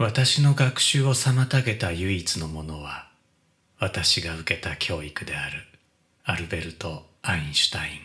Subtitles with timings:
[0.00, 3.08] 私の学習を妨げた唯一のものは
[3.80, 5.56] 私が受けた教育である。
[6.22, 7.98] アルベルト・アインシュタイン。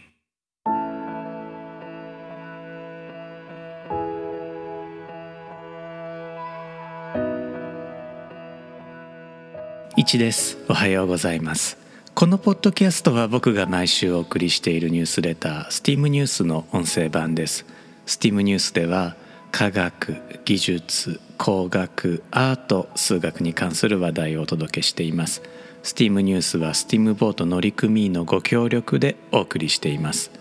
[9.96, 10.58] 1です。
[10.68, 11.78] おはようございます。
[12.16, 17.68] このポッドキャストは僕が毎週お送りしているニュースレター STEAM ニュースの音声版です。
[18.08, 19.16] STEAM ニュースでは
[19.54, 25.44] 科学技術工学アート数学に関する話題をお届けしています。
[25.84, 30.32] STEAM ニュースは STEAM ボート乗組員のご協力でお送りしています。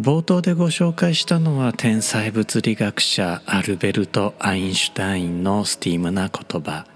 [0.00, 6.86] 冒頭でご紹介したのは天才物理学者アルベルト・アインシュタインの STEAM な言葉。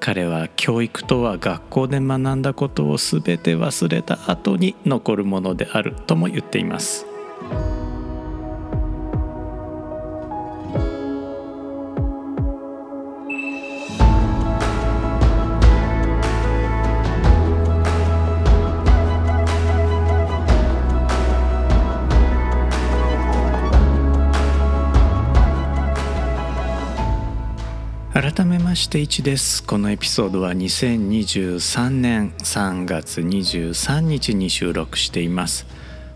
[0.00, 7.06] 彼は教育とは学校で学んだことを全て忘れた後に残るものであるとも言っています。
[28.78, 29.64] して1です。
[29.64, 35.66] このエピソードは2023年3月23日に収録しています。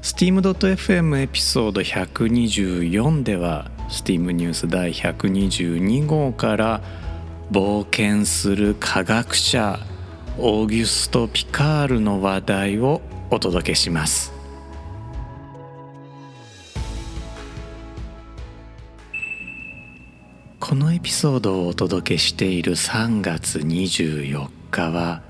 [0.00, 6.80] steam.fm エピソード124では STEAM ニュース第122号から
[7.50, 9.80] 冒険する科学者
[10.38, 14.31] オーギュスト・ピカールの話題をお届けします。
[20.72, 25.20] このエピソードをお届けしている3月24日は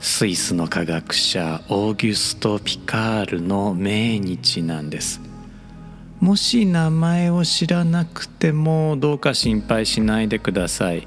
[0.00, 5.20] スイスの科学者オーギュスト・ピカールの命日なんです
[6.18, 11.06] もし名前を知らなくてもどうか心配しないでください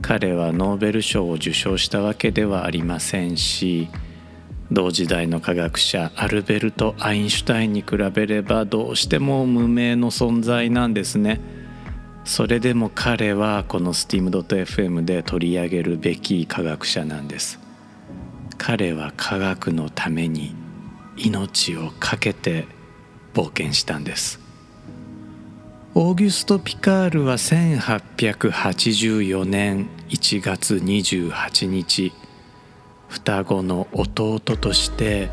[0.00, 3.88] 彼はノーベル賞を受賞したわけではありませんし
[4.70, 11.57] 同時代の科学者アルベルト・アインシュタインに比べればどうしても無名の存在なんですね。
[12.28, 17.58] それでも彼はこの steam.fm で取り上げるべき科学者なんです。
[18.58, 20.54] 彼は科学のために
[21.16, 22.66] 命を懸けて
[23.32, 24.40] 冒険したんです。
[25.94, 32.12] オーギュスト・ピカールは1884年1月28日
[33.08, 35.30] 双子の弟として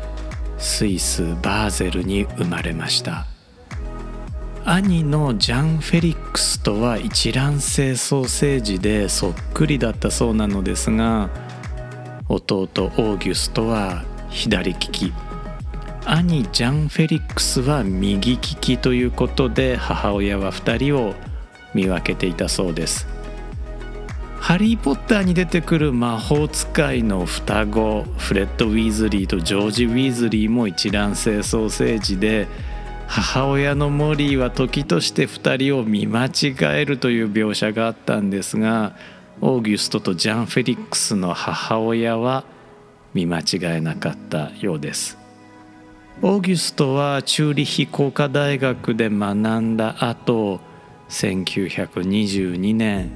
[0.56, 3.26] スイス・バーゼルに生まれました。
[4.68, 11.30] 兄のジャン・フェリックスとは一卵性ソーセージでそっくりだったそうなのですが
[12.28, 15.12] 弟オーギュストは左利き。
[16.04, 21.14] 兄ジャン・フェリックスは右利きということで母親は2人を
[21.72, 23.06] 見分けていたそうです。
[24.40, 32.48] ハリー・ポッターに出てくる魔法使いの双子フレッド・ウィーズリーとジョージ・ウィーズリーも一卵性ソーセージで
[33.06, 38.94] 母親のモリーは時として2人を見間違えるという描写があったんですが
[39.40, 42.44] オーギュストとジャン・フェリックスの母親は
[43.14, 45.18] 見間違えなかったようです。
[46.22, 50.60] オーギュストはチューリヒ工科大学で学んだ後
[51.10, 53.10] 1922年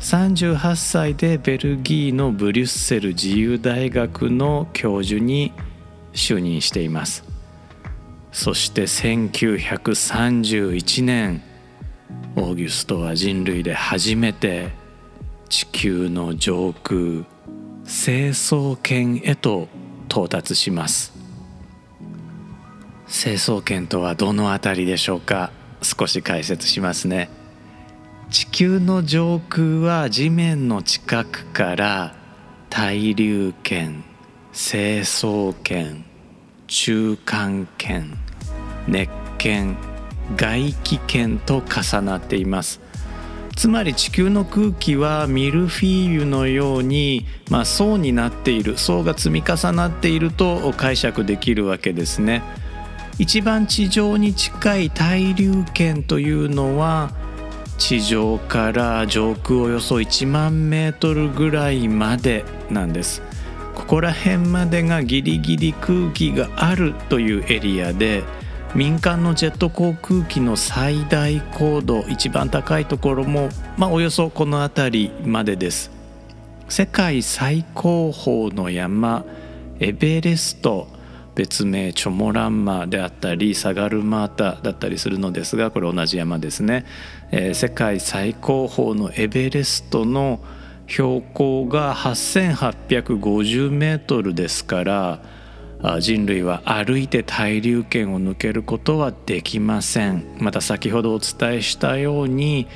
[0.00, 5.52] 38歳でベルギーのブリュッセル自由大学の教授に
[6.14, 7.35] 就任しています。
[8.36, 11.42] そして1931年
[12.36, 14.72] オーギュストは人類で初めて
[15.48, 17.24] 地球の上空
[17.84, 19.68] 成層圏へと
[20.10, 21.14] 到達します。
[23.06, 25.50] 成層圏とはどの辺りでしょうか？
[25.80, 27.30] 少し解説しますね。
[28.30, 32.14] 地球の上空は地面の近くから
[32.68, 34.04] 対流圏
[34.52, 36.04] 成層圏
[36.66, 38.18] 中間圏
[38.88, 39.76] 熱圏
[40.36, 42.80] 外気圏と重なっています。
[43.56, 52.42] つまり地球の空気はミルフィーユのように、まあ、層になっている層が積み重なっていると解釈できるわけですね。
[53.18, 57.12] 一番地上に近い対流圏というのは
[57.78, 63.22] 地上から上空およそ1万メートルぐらいまでなんです。
[63.74, 68.22] ここら辺までがギリギリ空気があるというエリアで
[68.76, 75.90] 民間のジェット航空機の最大高度一番高いところも、まあ、およそこの辺りまでです。
[76.68, 79.24] 世界最高峰の山
[79.80, 80.88] エベレスト
[81.34, 86.84] 別名チョモランマであったりサガルマータだったりするのですがこれ同じ山ですね、
[87.30, 90.40] えー、世界最高峰のエベレストの
[90.86, 95.22] 標高が8850メートルですから
[96.00, 102.66] 人類は歩いて対流圏を抜けることはできませんまた先ほどお伝えしたように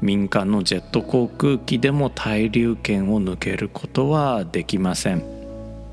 [0.00, 5.22] 民間のジェット航空機でも対流圏を抜けることはできません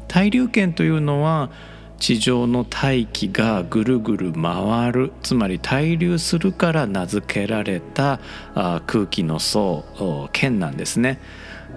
[0.08, 1.52] 対流圏というのは
[2.02, 8.20] 地上の大気がぐるぐる回るつまり対流するから名付けられた
[8.88, 11.20] 空気の層圏なんですね。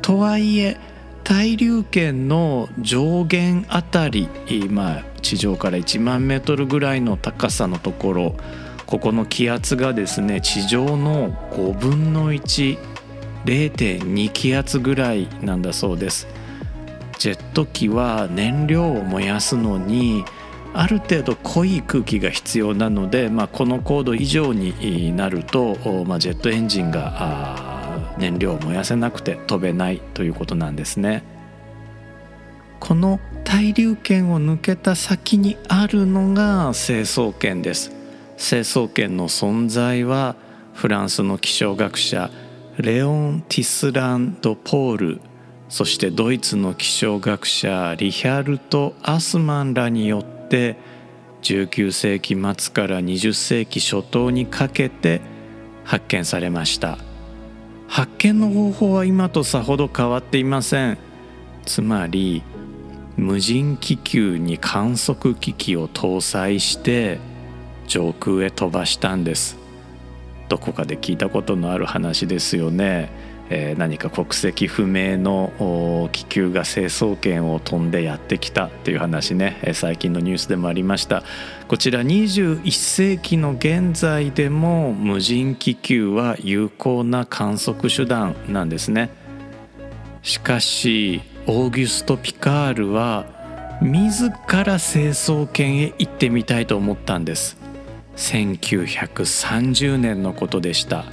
[0.00, 0.79] とはいえ
[1.25, 4.29] 対流圏の上限あたり、
[4.71, 8.35] まあ、地上から1万メートルぐらいの高さのところ
[8.87, 16.29] ここの気圧がですね地上の5分の10.2気圧ぐらいなんだそうです。
[17.19, 20.25] ジェット機は燃料を燃やすのに
[20.75, 27.74] ある程度濃い空気が必要なので、まあ、この高度以上になると、まあ、ジェットエンジンが
[28.19, 31.22] 燃料を燃やせなくて飛べないということなんですね。
[32.81, 37.93] この対流圏を抜けた先にあるのが成層圏です。
[38.37, 40.37] 成層圏の存在は
[40.75, 42.31] フランスの気象学者
[42.78, 45.20] レオン・ティスランド・ポール
[45.69, 50.76] そしてドイツの気象学者リヒャルト・アスマンらによって
[51.43, 55.20] 19世紀末から20世紀初頭にかけて
[55.84, 56.99] 発見されました
[57.94, 60.99] 発見の方法は今とさほど変わっていません。
[61.64, 62.43] つまり
[63.17, 67.20] 無人気球に観測機器を搭載して
[67.87, 69.56] 上空へ飛ばしたんです。
[70.49, 73.12] どこかで聞いたことのある話ですよね。
[73.50, 81.23] え、何か国籍不明の気球が成層圏を飛んでやってきたっていう話ね、え、最近のニュースでもありました。
[81.69, 89.11] こちら21世紀の現在でも無人気球は有効な観測手段なんですね。
[90.23, 93.26] しかしオーギュスト・ピカールは
[93.82, 94.32] 自
[94.64, 97.58] ら成層圏へ行ってみたいと思ったんです。
[98.17, 101.05] 1930年のことでした。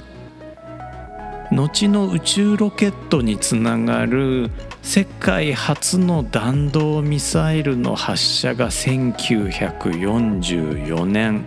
[1.52, 4.50] 後の宇宙ロケットにつながる
[4.80, 11.44] 世界初の弾道ミサイルの発射が1944年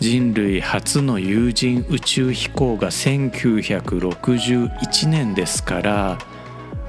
[0.00, 6.16] 人類初の有人宇宙飛行が1961年ですから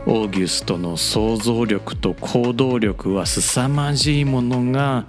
[0.06, 5.06] オーギュストの想像力と行動力は凄まじいものが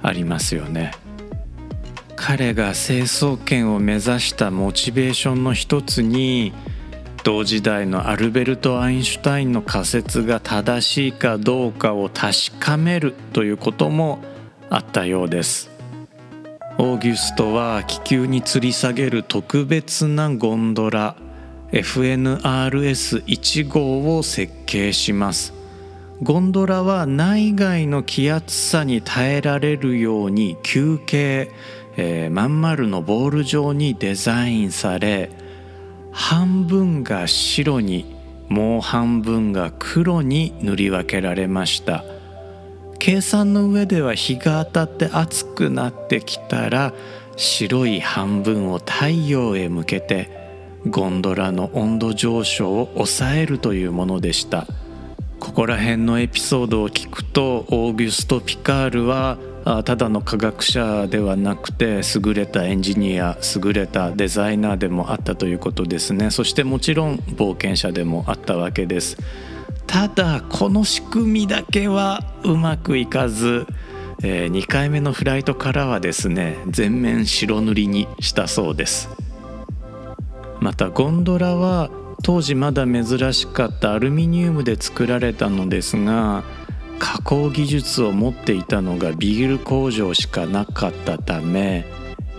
[0.00, 0.92] ありますよね。
[2.24, 6.52] 彼が成層圏を目指したモチベーションの一つに
[7.24, 14.20] 同時代のアルベルト・アインシュタインの仮説が正しいかどうかを確かめるということも
[14.70, 15.68] あったようです。
[16.78, 21.16] オーギュストは気球に吊り下げる特別なゴンドラ
[21.72, 25.52] FNRS1 号を設計します。
[26.22, 31.50] ゴンドラは内外の気圧差に耐えられるように球形
[31.96, 35.30] えー、まん丸のボール状にデザインされ
[36.10, 38.16] 半分が白に
[38.48, 42.04] もう半分が黒に塗り分けられました。
[42.98, 46.94] 計算の上では日が当たって熱くなってきたら
[47.36, 50.30] 白い半分を太陽へ向けて
[50.86, 54.66] ゴンドラの温度上昇を抑えるというものでした。
[55.40, 66.30] ここら辺のエピソードを聞くとオーギュスト・ピカールはただの科学者ではなくて優れたエンジニア優れたデザイナーでもあったということですね。
[66.30, 69.16] そしてもちろん冒険者でもあったわけです。
[69.86, 73.66] ただこの仕組みだけはうまくいかず、
[74.22, 79.08] えー、2回目のフライトからはですね全面白塗りにしたそうです。
[80.60, 81.90] またゴンドラは
[82.22, 86.44] 当時まだ珍しかったアルミニウムで作られたのですが
[87.02, 91.84] 加工技術を持っていたのがビール工場しかなかったため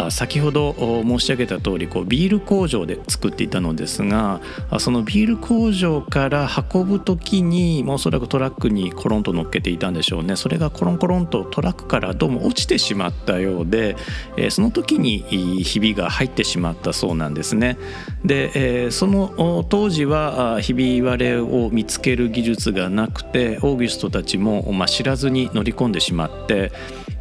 [0.10, 4.42] 先ほど申し上げた通りこりビール工場で作っていたのですが
[4.80, 10.36] そのビール工場から運ぶ時におそらくトラックにコロンと乗っけていたんでしょうね。
[10.36, 13.96] それがコロンコロンとトラックからどうも落ちてしまったようようで、
[14.38, 15.20] えその時に
[15.64, 17.78] ひびが入ってしまったそうなんですね。
[18.26, 18.52] で、
[18.86, 26.72] えその当時はひび割れを見つける技術がなくてオーギュストたちも、ま、知らずに乗り込んでしまって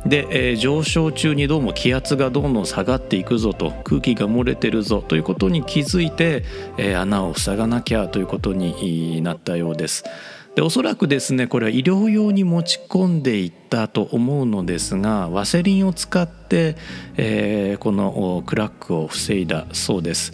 [0.06, 6.44] で、え上昇中にどうも気圧がどんどん下がっていくぞと空気が漏れてるぞということに気づいて、
[6.78, 10.04] え穴を塞がなきゃということになったようです。
[10.54, 16.76] でおそらくですねこれは医療用に持ち込んでいったと思うのですがワセリンを使って、
[17.16, 20.32] えー、このクラックを防いだそうです。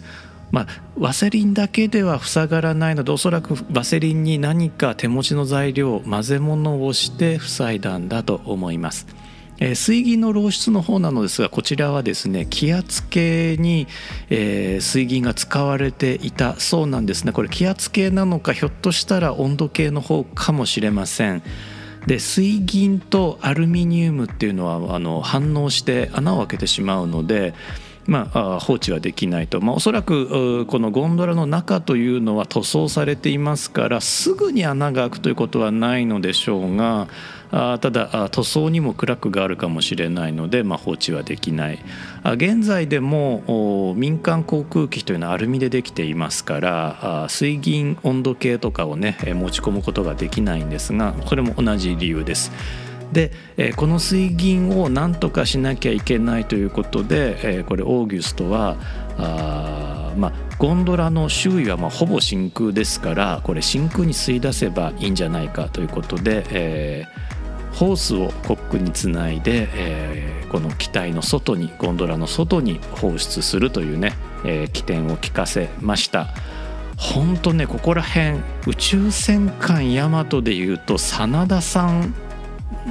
[0.49, 9.07] まあ、ワセリンだけでは塞がらないのでおそらくワセリンに何か手持ちの材料混ぜ物をして塞いだんだと思います。
[9.59, 13.87] えー、水銀の漏出の方なのですがこちらはですね気圧計に、
[14.29, 21.43] えー、水銀が使われていたそうなんですねこれ気圧計なのかひょっとしたら温度計の方かもしれません。
[22.05, 27.53] で水銀とアルミニウムっていうのはあの反応して穴を開けてしまうので
[28.07, 37.09] まあ、放置はできないと、まあ、おそらくこのゴンドラの中というのは塗装されていますからすぐに穴が開くということはないのでしょうが
[37.51, 41.79] あただ塗装にもクラックがあるかもしれないので、まあ、放置はできない
[42.23, 52.51] あ現在でも民間航空機というのはアルミでできていますからあ水銀温度計とかをね持ち込むことができないんですがこれも同じ理由です。
[53.11, 53.31] で、
[53.77, 58.75] この水銀を何とかしなきゃいけないということで、これオーギュストは
[59.17, 67.36] あまあゴンドラの周囲はまあほぼ真空ですからこれ真空に吸い出せばいいんじゃないかということで、えー、
[67.77, 76.27] ホースをコックにつないで、えー、この機体の外にゴンドラの外に放出するというね、えー、起点を聞かせました。
[76.97, 82.15] 本当ねここら辺宇宙戦艦ヤマトでいうと真田さん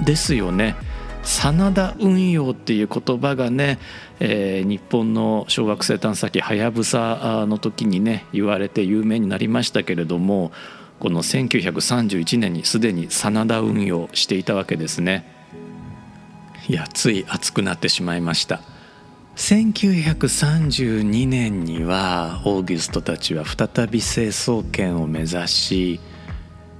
[0.04, 0.76] ですよね。
[1.24, 3.80] 真田運用っていう言葉がね、
[4.20, 10.52] えー、日本の小惑星探査機はやぶさの時にね言われて有名になりましたけれども
[10.98, 15.32] この1931年にすでに真田運用していたわけですね。
[16.68, 18.60] いやつい熱くなってしまいました。
[19.36, 26.00] 1932年にはオーギュストたちは再び成層圏を目指し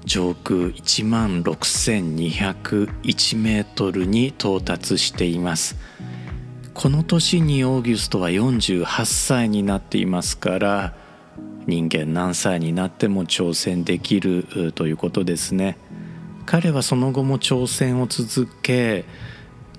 [0.06, 5.76] 上空1万6201メートルに到達しています
[6.72, 10.94] この年にオーギュストは48歳になっていますから
[11.66, 15.76] 人間何歳になっても挑戦できるということですね。
[16.46, 19.04] 彼はその後も挑戦を続け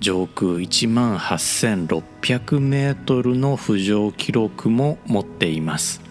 [0.00, 6.02] 上空1万8600メートルの浮上記録も持っています。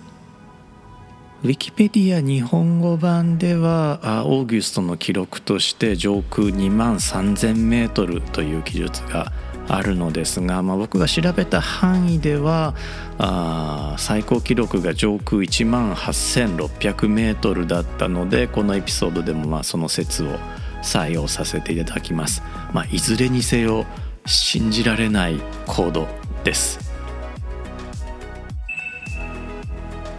[1.44, 9.32] ウィキペディア日本語版ではオーギュストの記録として上空2万3000メートルという記述が
[9.68, 12.74] あるのですが、まあ、僕が調べた範囲では
[13.18, 20.38] あ最高記録が上空1万8600メートルだったのでこのエピソードでもまあその説を
[20.84, 22.44] 採用させていただきます。
[22.72, 23.86] まあ、いずれにせよ
[24.26, 26.08] 信じられない高度
[26.44, 26.80] です。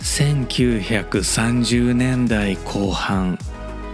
[0.00, 3.38] 1930年代後半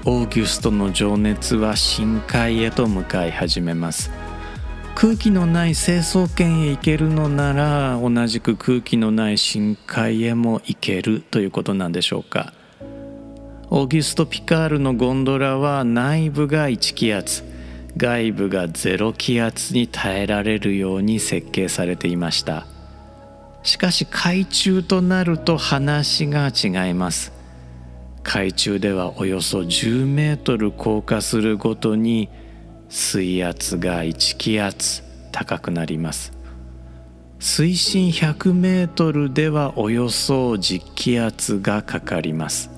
[0.06, 4.10] オーギュストの情熱は深海へと向かい始めます
[4.94, 12.52] 空気のない成層圏へ行けるのなら同じく空気のない深海へも行けるということなんでしょうか。
[13.70, 17.42] オーギュスト・ピカールのゴンドラは内部が1気圧
[17.96, 22.66] 外部が0気圧に耐えられるように設計されていました。
[23.64, 27.32] しかし海中となると話が違います。
[28.22, 32.28] 海中ではおよそ10メートル降下するごとに
[32.94, 36.32] 水圧が1気圧高くなります。
[37.40, 42.70] 水深100メートルではおよそ10気圧がかかります。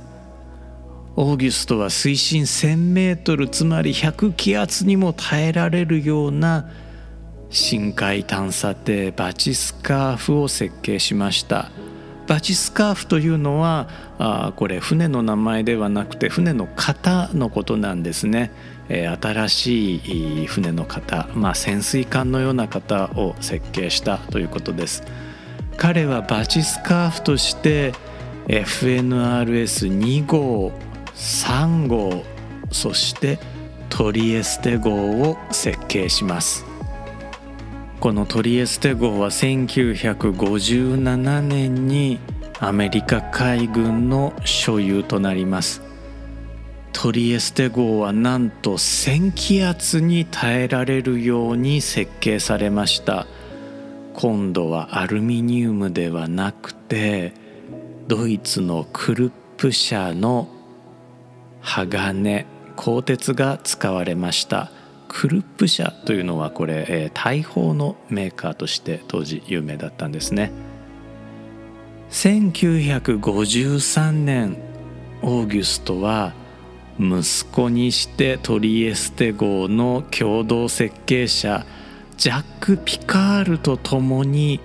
[1.16, 6.66] オーギュストは水深1000メートルつまり100気圧にも耐えられるような
[7.50, 11.70] 深海探査艇バチスカーフを設計しました。
[12.26, 18.50] バチスカーフというのはあこれ船の名前ではなくて船の型のことなんですね。
[18.88, 19.96] えー、新し
[20.42, 25.02] い船の型、まあ、潜水艦のような型を設計したということです。
[25.76, 27.92] 彼はバチスカーフとして
[28.48, 30.72] FNRS2 号
[31.14, 32.24] 3号
[32.70, 33.38] そして
[33.88, 34.90] トリエステ号
[35.22, 36.65] を設計します。
[38.00, 42.20] このトリエステ号は1957年に
[42.60, 45.82] アメリカ海軍の所有となります。
[46.92, 53.26] トリエステ号はなんと1000気圧に耐えられるように設計されました。
[54.14, 57.34] 今度はアルミニウムではなくて
[58.08, 60.48] ドイツのクルップ社の
[61.60, 64.70] 鋼鋼鉄が使われました。
[65.18, 70.52] クルップ社というのはこれ、えー、大砲のメーカーとして当時有名だったんですね。
[72.10, 74.58] 1953年
[75.22, 76.34] オーギュストは
[77.00, 81.64] 息子にしてトリエステ号の共同設計者
[82.18, 84.60] ジャック・ピカールと共に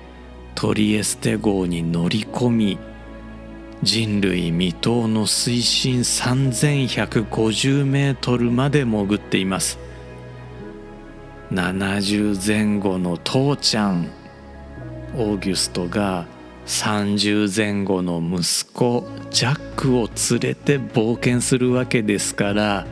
[0.54, 2.78] トリエステ号に乗り込み
[3.84, 9.91] 人類未踏の水深3150メートルまで潜っています。
[11.52, 14.10] 70前後の父ちゃん
[15.16, 16.26] オーギュストが
[16.66, 22.88] 30前後の息子ジャックを連れて冒険するわけですから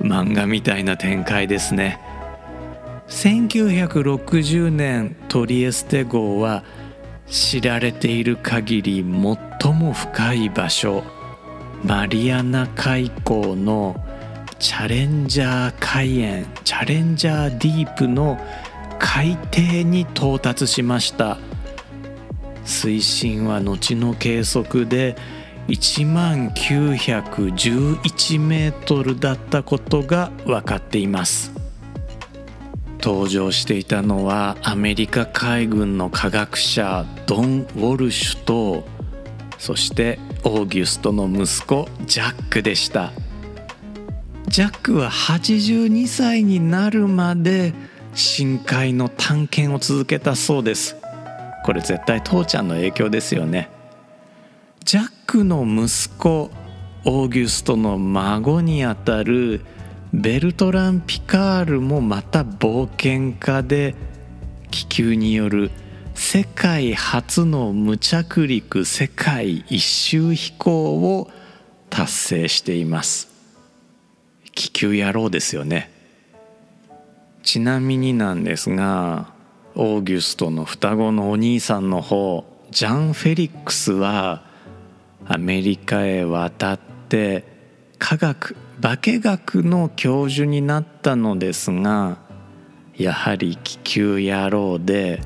[0.00, 1.98] 漫画みたいな展開ですね。
[3.08, 6.64] 1960年トリエステ号は
[7.26, 9.04] 知られている限り
[9.60, 11.02] 最も深い場所
[11.82, 14.03] マリアナ海溝の
[14.58, 18.38] チャレンジャー海縁チャレンジャーディープの
[18.98, 21.38] 海底に到達しました。
[22.64, 25.16] 水深は後の計測で
[25.68, 31.52] 1万911メートルだったことが分かっています。
[33.00, 38.86] 登場していたのはアメリカ海軍の科学者ドン・ウォルシュと
[39.58, 43.12] そしてオーギュストの息子ジャックでした。
[44.54, 47.74] ジャックは82歳になるまで
[48.14, 50.94] 深海の探検を続けたそうです。
[51.64, 53.68] これ絶対父ちゃんの影響ですよね。
[54.84, 56.52] ジャックの息子
[57.04, 59.62] オーギュストの孫にあたる
[60.12, 63.96] ベルトラン・ピカールもまた冒険家で
[64.70, 65.72] 気球による
[66.14, 71.28] 世界初の無着陸世界一周飛行を
[71.90, 73.33] 達成しています。
[74.54, 75.90] 気球野郎ですよね
[77.42, 79.32] ちなみになんですが
[79.74, 84.44] オーギュストの双子のお兄さんの方ジャン・フェリックスは
[85.26, 87.44] アメリカへ渡って
[87.98, 92.18] 科学化学の教授になったのですが
[92.96, 95.22] やはり気球野郎で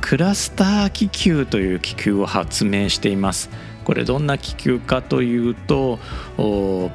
[0.00, 3.50] クラスター気球という気球を発明しています
[3.84, 5.98] これどんな気球かというと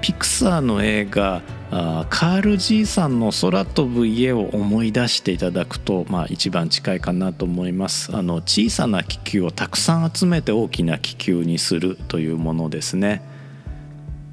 [0.02, 8.16] ピクサーの映画カール・ジーさんの空飛ぶ家を思い出していただくと、まあ、一番近いかなと思います。
[8.16, 13.22] あの小さな気球をたくさん集めて大きな気球にするというものですね。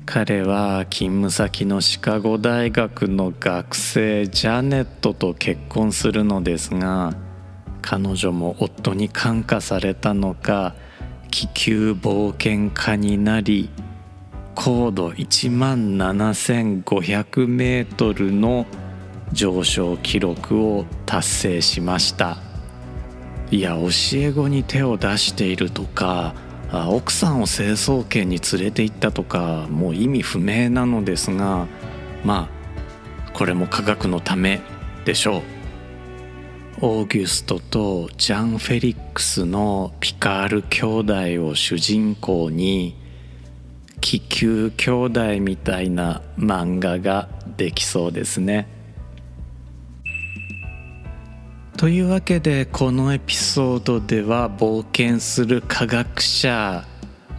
[0.07, 7.15] 彼は勤務先のシカゴ大学の学生ジャネットと結婚するのですが
[7.81, 10.75] 彼女も夫に感化されたのか
[11.35, 13.69] 気球冒険家になり
[14.55, 18.67] 高度1万7500メートルの
[19.33, 22.37] 上昇記録を達成しました。
[23.51, 26.37] いや教え子に手を出しているとか
[26.71, 31.67] 奥さんを成層圏に連れて行ったとかもう意味不明なのですが
[32.25, 34.61] まあこれも科学のため
[35.05, 35.54] でしょう。
[36.81, 42.97] オーギュストとジャン・フェリックスのピカール兄弟を主人公に
[44.01, 48.69] 気球兄弟みたいな漫画ができそうですね。
[51.77, 56.85] というわけでこのエピソードでは冒険する科学者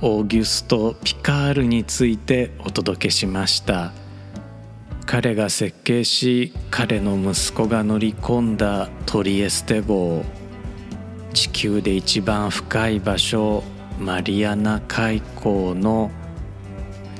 [0.01, 3.91] オーギュスト・ピカールについてお届けしました
[5.05, 10.23] 彼が設計し彼の息子が乗り込んだトリエステ号。
[11.33, 13.63] 地球で一番深い場所
[13.99, 16.09] マリアナ海溝の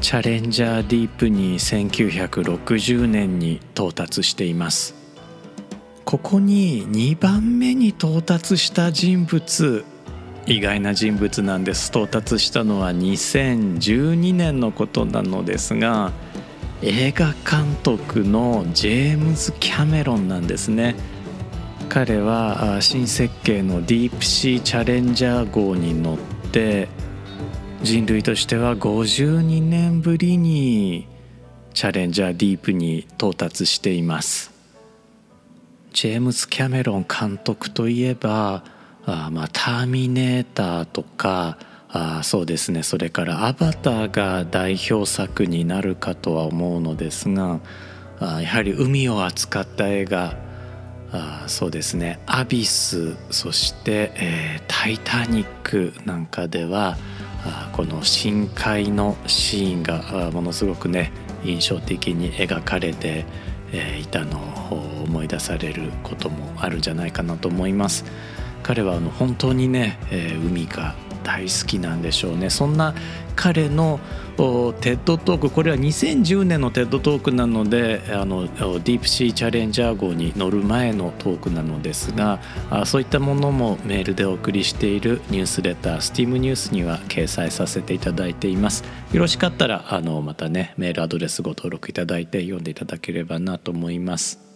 [0.01, 4.95] チャレンジャーディープに1960年に到達しています。
[6.05, 9.83] ここに2番目に到達した人物
[10.47, 11.89] 意外な人物なんです。
[11.89, 16.11] 到達したのは2012年のことなのですが
[16.87, 20.95] 映画監督のジェームズ・キャメロンなんですね。
[21.89, 26.17] 彼は新設計のディープシーチャレンジャー号に乗っ
[26.51, 26.87] て
[27.81, 31.07] 人類としては52年ぶりに
[31.73, 34.51] チャレンジャーディープに到達しています。
[35.91, 38.63] ジェームズ・キャメロン監督といえば
[39.07, 41.57] あまあ、ターミネーターとか
[41.97, 47.61] あそうですねそれから「アバター」が代表作になるかとは思うのですが
[48.19, 50.35] あやはり海を扱った映画
[51.13, 56.97] あそうですね「アビス」そして、えー「タイタニック」なんかでは
[57.45, 61.13] あこの深海のシーンがものすごくね
[61.45, 63.23] 印象的に描かれて、
[63.71, 64.37] えー、いたの
[64.69, 68.03] を思い出されることもあるんじゃないかなと思います。
[68.63, 72.51] 彼はあの本当にね、えー、海が大好きなんでしょうね。
[72.51, 72.93] そんな
[73.35, 73.99] 彼の
[74.37, 88.83] TED Talk これは2010年の TED Talk なのであの Deepsea Challenger 号に乗る前のトークなのですがあそういったものもメールでお送りしているニュースレター STEAM ニュースには掲載させていただいています。
[89.11, 94.54] よろしかったらあのまたねメールアドレスご登録いただいて読んでいただければなと思います。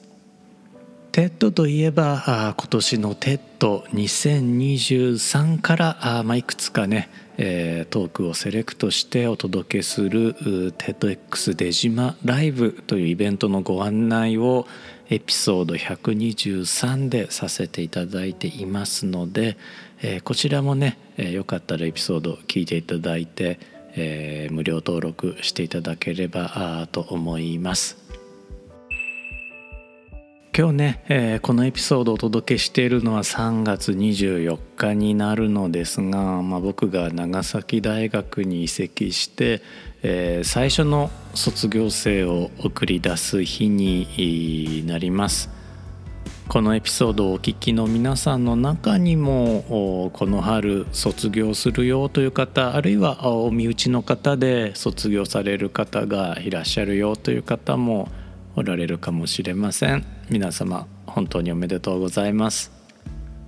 [1.11, 14.67] TED といえば今年の TED 2023から、まあ、いくつかね、トークをセレクトしてお届けする TEDx 出島ライブというイベントのご案内を
[15.09, 19.57] エピソード123でさせていただいていますので、
[20.23, 23.59] こちらもね、よかったらエピソード聞いていただいて、
[24.51, 28.08] 無料登録していただければと思います。
[30.59, 39.61] 今日ね、えー、このエピソードをお届けしているのは3月24日になるのですが、まあ、僕が長崎大学に移籍して、
[40.03, 45.49] えー、最初の卒業生を送り出す日になります。
[46.49, 58.09] このエピソードをお聞きの皆さんの中にもこの春卒業するよという方あるいはお身内の方で卒業される方がいらっしゃるよという方も
[58.57, 60.18] おられるかもしれません。
[60.29, 62.71] 皆様本当におめでとうございます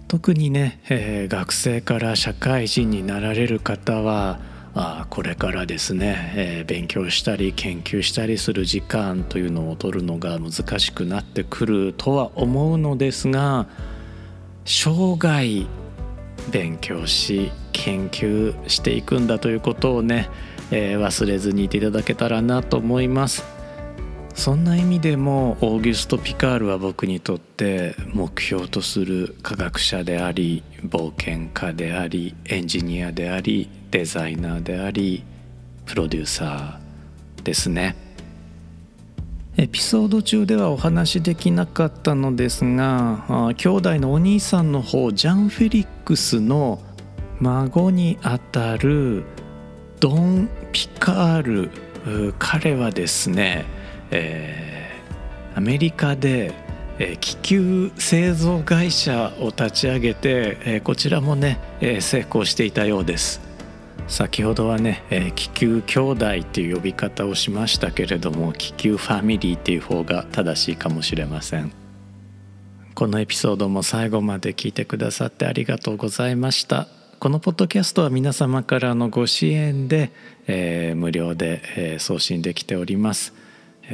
[0.07, 4.39] 特にね、えー、学生から社会人になられる方は
[4.73, 13.67] あこれからですね、えー、勉強したり研究したりする時間というのを取るのが難しくなってくるとは思うのですが
[14.65, 15.65] 生涯
[16.51, 20.29] 勉強し研究していくんだということをね、
[20.71, 23.60] えー、忘れずにいていただけたらなと思います。
[24.33, 35.23] そんな意味でもオーギュスト・ピカールは僕にとって目標とする科学者であり冒険家でありエンジニアでありデザイナーであり
[35.85, 37.95] プロデューサーですね。
[39.57, 46.79] エピソード中ではお話できなかったのですが兄弟のお兄さんの方ジャン・フェリックスの
[47.41, 49.25] 孫にあたる
[49.99, 53.65] ドン・ピカール彼はですね
[54.11, 56.53] えー、アメリカで、
[56.99, 63.41] えー、気球製造会社を立ち上げて、えー、こちらもね、えー、成功していたようです。
[64.07, 71.71] 先ほどはね、えー、気球兄弟っていう呼び方をしましたけれども気球ファミリーっていう方が正しいかもしれません。
[72.93, 76.87] このエピソードも最後まで聞いてくださってありがとうございました。
[77.19, 80.11] このポッドキャストは皆様からのご支援で、
[80.47, 83.33] えー、無料で、えー、送信できております。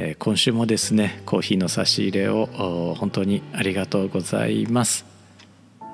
[0.00, 5.04] え今週もですねコーヒーの差し入れを本当にありがとうございます。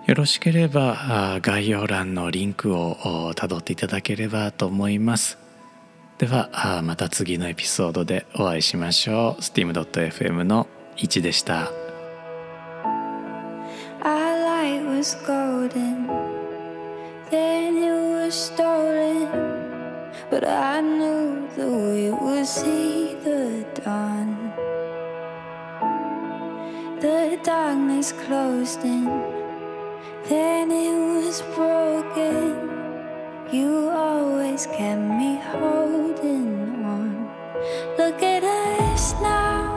[0.07, 5.39] よろしければ概要欄のリンクをたどっていただければと思います。
[6.19, 9.41] ではまた次のエピソードでお会いしましょう。
[9.41, 11.73] steam.fm の1でした。
[14.03, 16.07] Our light was golden.
[17.31, 19.54] Then it was stolen.
[20.35, 24.51] But I knew that we would see the dawn.
[27.01, 29.05] The darkness closed in,
[30.29, 32.69] then it was broken.
[33.53, 37.31] You always kept me holding on.
[37.97, 39.71] Look at us now,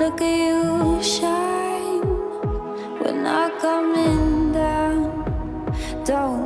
[0.00, 2.00] look at you shine.
[2.98, 5.02] We're not coming down.
[6.06, 6.41] Don't